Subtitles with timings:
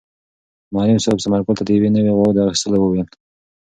[0.73, 3.07] معلم صاحب ثمر ګل ته د یوې نوې غوا د اخیستلو وویل.